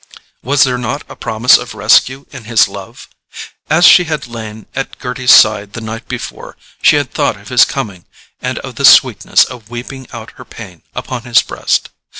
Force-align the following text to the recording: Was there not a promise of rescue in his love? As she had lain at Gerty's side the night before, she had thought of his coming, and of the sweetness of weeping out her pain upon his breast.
Was 0.41 0.63
there 0.63 0.79
not 0.79 1.03
a 1.07 1.15
promise 1.15 1.59
of 1.59 1.75
rescue 1.75 2.25
in 2.31 2.45
his 2.45 2.67
love? 2.67 3.07
As 3.69 3.85
she 3.85 4.05
had 4.05 4.25
lain 4.25 4.65
at 4.73 4.97
Gerty's 4.97 5.31
side 5.31 5.73
the 5.73 5.79
night 5.79 6.07
before, 6.07 6.57
she 6.81 6.95
had 6.95 7.13
thought 7.13 7.39
of 7.39 7.49
his 7.49 7.65
coming, 7.65 8.05
and 8.41 8.57
of 8.65 8.77
the 8.77 8.83
sweetness 8.83 9.43
of 9.43 9.69
weeping 9.69 10.07
out 10.11 10.31
her 10.37 10.43
pain 10.45 10.81
upon 10.95 11.21
his 11.21 11.43
breast. 11.43 11.89